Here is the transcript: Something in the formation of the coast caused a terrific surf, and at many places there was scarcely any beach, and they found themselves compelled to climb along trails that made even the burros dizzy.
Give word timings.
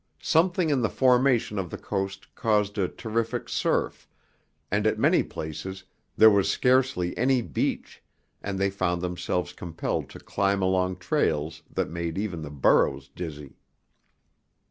Something 0.23 0.71
in 0.71 0.81
the 0.81 0.89
formation 0.89 1.59
of 1.59 1.69
the 1.69 1.77
coast 1.77 2.33
caused 2.33 2.79
a 2.79 2.87
terrific 2.87 3.47
surf, 3.47 4.09
and 4.71 4.87
at 4.87 4.97
many 4.97 5.21
places 5.21 5.83
there 6.17 6.31
was 6.31 6.49
scarcely 6.49 7.15
any 7.15 7.43
beach, 7.43 8.01
and 8.41 8.57
they 8.57 8.71
found 8.71 9.03
themselves 9.03 9.53
compelled 9.53 10.09
to 10.09 10.19
climb 10.19 10.63
along 10.63 10.95
trails 10.95 11.61
that 11.71 11.91
made 11.91 12.17
even 12.17 12.41
the 12.41 12.49
burros 12.49 13.09
dizzy. 13.15 13.59